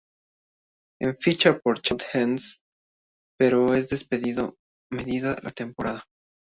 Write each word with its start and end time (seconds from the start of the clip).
En 0.99 1.15
ficha 1.15 1.59
por 1.59 1.79
Charlotte 1.79 2.07
Hornets, 2.15 2.63
pero 3.37 3.75
es 3.75 3.87
despedido 3.89 4.55
mediada 4.89 5.37
la 5.43 5.51
temporada. 5.51 6.05